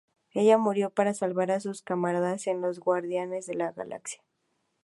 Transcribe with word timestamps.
Ella 0.31 0.57
murió 0.57 0.89
para 0.89 1.13
salvar 1.13 1.51
a 1.51 1.59
sus 1.59 1.83
camaradas 1.83 2.47
en 2.47 2.59
los 2.59 2.79
Guardianes 2.79 3.45
de 3.45 3.53
la 3.53 3.71
Galaxia. 3.71 4.23